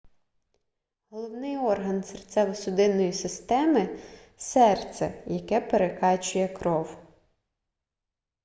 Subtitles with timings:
[1.09, 3.99] головний орган серцево-судинної системи
[4.37, 6.97] серце яке прокачує кров